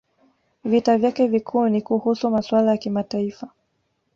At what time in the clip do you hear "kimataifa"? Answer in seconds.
2.77-3.47